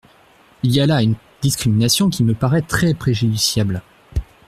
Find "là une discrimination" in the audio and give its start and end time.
0.87-2.09